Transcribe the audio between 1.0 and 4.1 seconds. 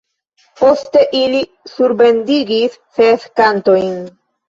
ili surbendigis ses kantojn.